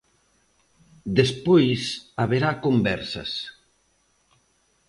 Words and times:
Despois 1.19 1.81
haberá 2.21 2.51
conversas. 2.65 3.31